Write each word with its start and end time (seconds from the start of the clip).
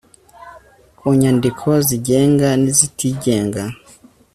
ku 0.97 1.05
nyandiko 1.19 1.69
zigenga 1.87 2.47
nizitigenga 2.61 3.63